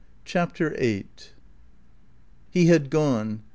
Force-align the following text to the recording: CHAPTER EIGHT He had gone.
CHAPTER 0.25 0.73
EIGHT 0.79 1.33
He 2.49 2.65
had 2.65 2.89
gone. 2.89 3.43